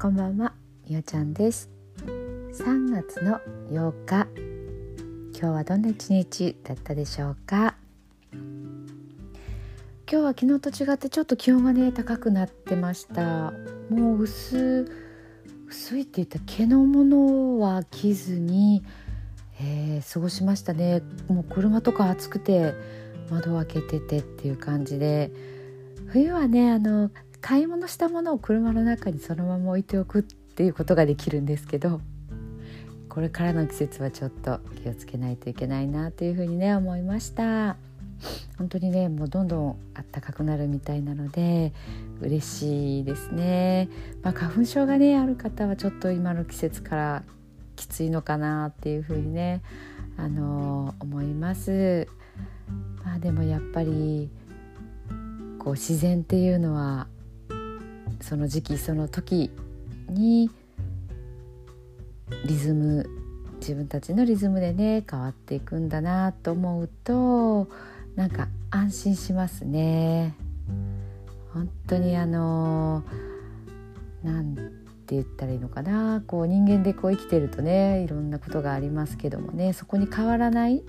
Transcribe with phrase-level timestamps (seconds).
[0.00, 0.52] こんばんは、
[0.88, 1.68] みおちゃんです。
[2.06, 4.28] 3月の8日
[5.36, 7.74] 今日はどんな一日だったでしょうか？
[8.32, 8.38] 今
[10.08, 13.52] 日は昨日と違ってちょっと気温がね高くなってました。
[13.90, 14.88] もう薄
[15.66, 18.84] 薄いって言った毛のものは着ずに、
[19.60, 21.02] えー、過ごしましたね。
[21.26, 22.72] もう車とか暑くて
[23.30, 25.32] 窓を開けててっていう感じで。
[26.10, 27.10] 冬はねあの
[27.40, 32.00] 買い物したものを車の中にそのまま置いておくっていうことができるんですけど
[33.08, 37.76] これからの季節はちょっと気をつけないといけないなというふうにね思いました。
[38.56, 41.72] 本当にねもうどんどん暖かくなるみたいなので
[42.20, 43.88] 嬉しいですね、
[44.22, 47.22] まあ、花粉症がねある方はちょっと今の季節から
[47.76, 49.62] きついのかなっていうふうにね
[50.16, 52.08] あの思います。
[53.04, 54.28] まあでもやっぱり
[55.58, 57.06] こう自然っていうのは
[58.20, 59.50] その時期その時
[60.08, 60.50] に
[62.46, 63.08] リズム
[63.60, 67.68] 自分たちのリズムでね変わっていくんだなと思うと
[68.14, 70.34] なんか安心しますね。
[71.52, 73.02] 本当にあの
[74.22, 80.82] なんて言ったらいいのかなこう人間でこう生きてるとねいろんなことがありますけどもねそこに変わらない、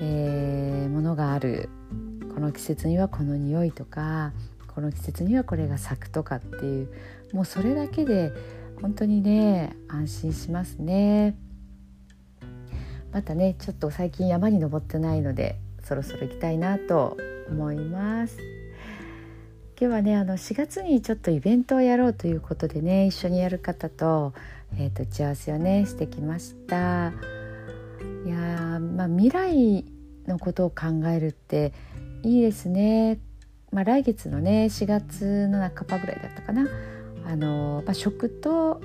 [0.00, 1.68] えー、ものがある
[2.34, 4.32] この季節にはこの匂いとか
[4.70, 6.88] この季節にはこれが咲くとかっていう
[7.32, 8.32] もうそれだけで
[8.80, 11.36] 本当にね安心しますね。
[13.12, 17.16] またねちょっと最近山に登ってないのでそろそろ行きたいなと
[17.48, 18.38] 思います。
[19.80, 24.34] 今日はねあの4月にちょっとイベントをやろうということでね一緒にやる方と,、
[24.76, 27.12] えーと、打ち合わせをねしてきました。
[28.24, 29.84] いやまあ未来
[30.26, 31.72] のことを考えるって
[32.22, 33.18] いいですね。
[33.72, 36.66] まあ、来月のね4月の半ばぐらいだったかな。
[37.26, 38.80] あの、まあ、食と,、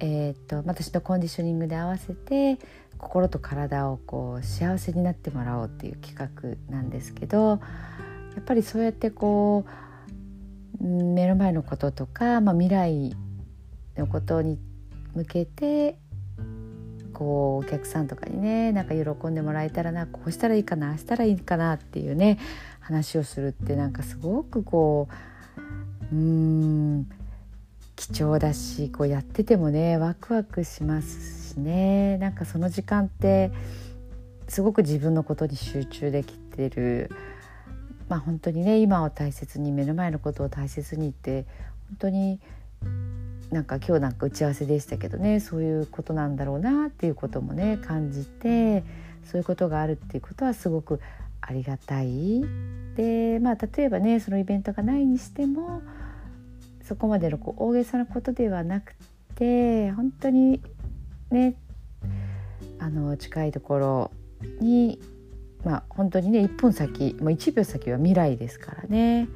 [0.00, 2.58] えーと、私のコンディショニングで合わせて
[2.98, 7.56] 心と体をこう幸せになってもらおうっていう企画なんですけどや
[8.40, 9.64] っぱりそうやってこ
[10.80, 13.16] う目の前のこととか、まあ、未来
[13.96, 14.58] のことに
[15.14, 15.98] 向けて
[17.12, 22.38] こうお客さんとかにねなんか喜んでもらえたらなこうしたらいいかなあしたらいいかなっていうね
[22.90, 25.08] 話をするってなんかすごくこ
[26.12, 27.08] ううん
[27.94, 32.18] 貴重だしこうやっててもねワクワクしますしね。
[32.18, 33.52] なんかその時間って
[34.48, 37.10] すごく自分のことに集中できてる。
[38.08, 41.44] まあ本当にね今を大切に目の前のことを大切にって
[41.90, 42.40] 本当に
[43.52, 48.82] なんか今日なんか打ち合わせでしたけどねそういうことなんだろうなっていうこともね感じて
[49.24, 51.00] そういうことがあるっていうことはすごく
[51.40, 52.42] ありがたい。
[52.96, 55.82] でまあ例えばねそのイベントがないにしても
[56.82, 58.94] そこまでのこう大げさなことではなく
[59.36, 60.60] て本当に
[61.30, 61.54] ね
[62.78, 64.10] あの近いところ
[64.60, 64.98] に
[65.64, 69.28] まあ本当にね1分先もう1秒先は未来ですからね、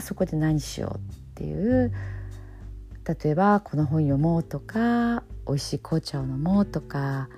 [0.00, 1.00] そこで何しようっ
[1.34, 1.92] ていう
[3.06, 7.28] 例えばこの本読もうとか美味しい紅茶を飲もうとか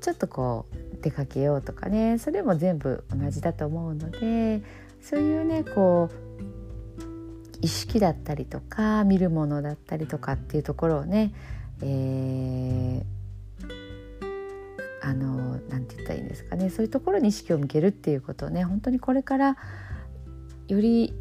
[0.00, 4.62] ちょっとこう出かけようとかねそれも全部同じだと思うので
[5.00, 6.30] そういうねこう
[7.62, 11.34] 意識だったりとか見るものだったりとかっていうところをね、
[11.82, 13.04] えー、
[15.02, 19.56] あのなんて言ったらいいんですかねそういうところに意識を向けるっていうことをね本当にこれから
[20.68, 21.12] より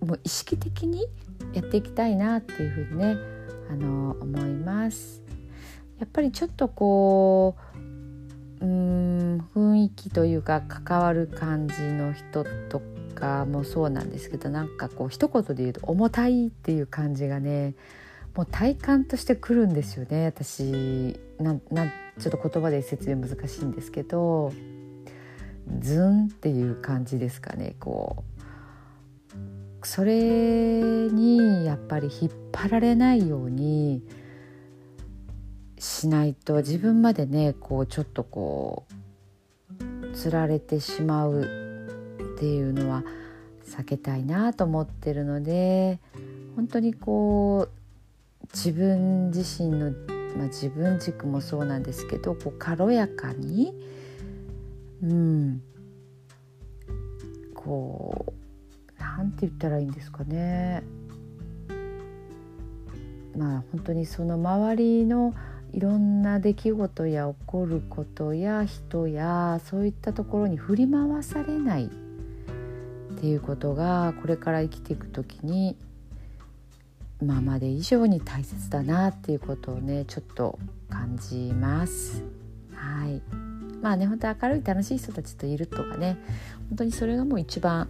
[0.00, 1.06] もう意識的に
[1.54, 3.16] やっていきたいなっていうふうにね
[3.70, 5.22] あの思います。
[5.98, 7.89] やっぱりちょっとこう
[8.60, 12.82] うーん雰囲気というか関わる感じの人と
[13.14, 17.74] かもそうなんですけどなんかこう一言で言うと重たいっていう感じがね
[18.34, 21.18] もう体感としてくるんですよね私。
[21.38, 21.86] なな
[22.18, 24.52] ちょっと言葉で説明難しいんですけど
[25.78, 28.30] ズンっていう感じですかねこう。
[29.86, 34.02] それにやっぱり引っ張られないように
[35.80, 43.02] しないと自分までねこうちょっとこうつられてしまうっていうのは
[43.64, 45.98] 避けたいなと思ってるので
[46.54, 49.90] 本当にこう自分自身の、
[50.36, 53.72] まあ、自分軸もそうなんですけどこう軽やかに
[55.02, 55.62] うん
[57.54, 58.34] こ
[58.98, 60.82] うなんて言ったらいいんですかね。
[63.36, 65.34] まあ本当にその周りの
[65.72, 71.88] いろんな出来事や起こることや人やそういったところに振り回されないっ
[73.18, 75.76] ていうことがこれから生きていく時に
[77.20, 80.58] 今まで以上に大切だなっていうことをねちょっと
[80.88, 82.24] 感じます。
[82.74, 83.22] はい
[83.82, 86.16] まあね本当明るい楽しい人たちといるとかね
[86.70, 87.88] 本当にそれがもう一番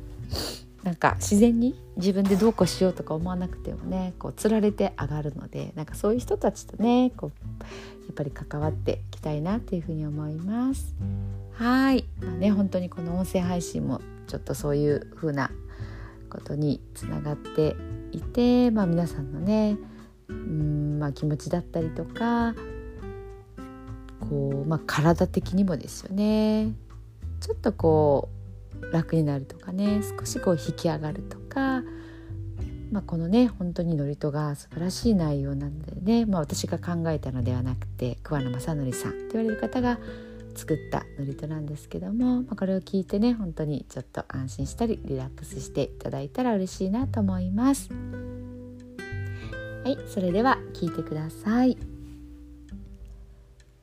[0.82, 7.64] なんか自然に自分でどうこうしようとか思わなくてもねこうつられて上がるのでなんかそういう人たちとねこう
[8.06, 10.94] やっぱり関わっていきたいなっていうふうに思います。
[11.52, 15.50] はい、まあね、本当にこの音声配信もちょっとそういう風な
[16.30, 17.76] ことにつながって
[18.12, 19.76] いて、まあ、皆さんのね
[20.28, 22.54] うん、まあ、気持ちだったりとか
[24.20, 26.72] こう、まあ、体的にもですよね
[27.40, 28.39] ちょっとこう
[28.92, 31.82] 楽になるとかね少しこう引き上がるとか、
[32.90, 39.98] まあ、このね本当に祝詞が素晴らしい内容なのでね、まあ、私が考えたのではなくて桑名正則さんと言われる方が
[40.54, 47.90] 作った祝詞なんですけども、まあ、これを聞いてね本当にちょっと安心したりリラックスしていただいたら嬉しいなと思います。
[49.82, 51.78] はいそれでは聞いてください。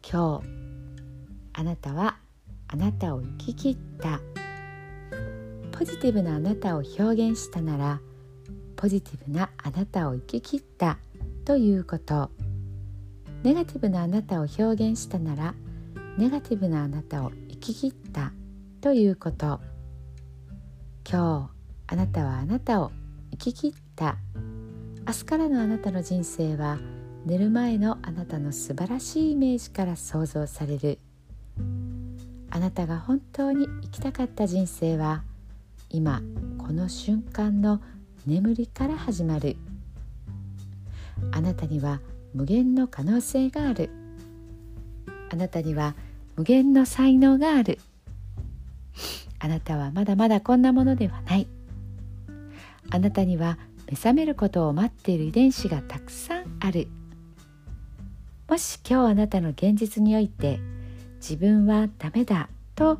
[0.09, 0.47] 今日
[1.53, 2.17] あなたは
[2.67, 4.46] あなたを生き切った。
[5.77, 7.99] ポジティブなあなたを表現したなら
[8.75, 10.97] ポジティブなあなたを生き切った
[11.45, 12.31] ということ。
[13.43, 15.53] ネガティブなあなたを表現したなら
[16.17, 18.31] ネガティブなあなたを生き切った
[18.81, 19.59] ということ。
[21.07, 21.51] 今
[21.87, 22.91] 日あなたはあなたを
[23.29, 24.17] 生き切った。
[25.05, 26.79] 明日からのあなたの人生は
[27.23, 30.97] 寝る前のあなたの素晴らしいイメージから想像される。
[32.49, 35.21] あなたが本当に生きたかった人生は
[35.89, 36.21] 今
[36.57, 37.81] この瞬間の
[38.25, 39.55] 眠りから始まる。
[41.31, 42.01] あなたには
[42.33, 43.89] 無限の可能性がある。
[45.31, 45.95] あなたには
[46.35, 47.79] 無限の才能がある。
[49.39, 51.47] あなたはまだまだこんなものではない。
[52.89, 53.57] あなたには
[53.89, 56.89] 目覚めることを待っている遺伝子がたくさんある。
[58.49, 60.59] もし今日あなたの現実において
[61.17, 62.99] 自分はダメだと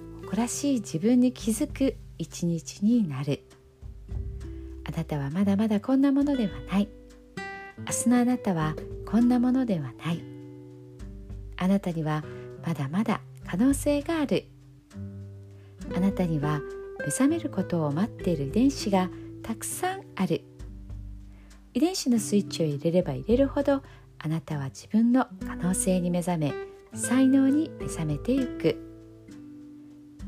[0.31, 3.43] 誇らしい自分に気づく一日になる。
[4.87, 6.87] あなたはまだまだこんなものではない。
[7.79, 8.73] 明日のあなたは
[9.05, 10.23] こんなものではない。
[11.57, 12.23] あなたには
[12.65, 14.45] まだまだ可能性がある。
[15.93, 16.61] あなたには
[16.99, 19.09] 目覚めることを待っている遺伝子が
[19.43, 20.45] たくさんある。
[21.73, 23.83] 遺伝子のスイッチを入れれば入れるほど
[24.19, 26.53] あなたは自分の可能性に目覚め
[26.93, 28.90] 才能に目覚めてゆく。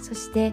[0.00, 0.52] そして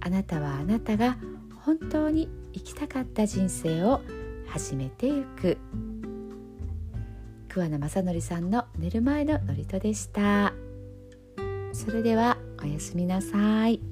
[0.00, 1.16] あなたはあなたが
[1.64, 4.00] 本当に生きたかった人生を
[4.48, 5.58] 始めてゆく
[7.48, 10.52] 桑名正則さんの寝る前の祝詞でした
[11.72, 13.91] それではおやすみなさい。